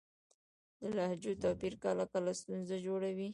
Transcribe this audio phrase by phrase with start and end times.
[0.81, 3.29] د لهجو توپیر کله کله ستونزه جوړوي.